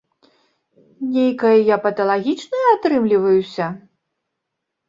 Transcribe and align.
Нейкая 1.17 1.51
я 1.59 1.77
паталагічная 1.85 2.65
атрымліваюся? 2.75 3.65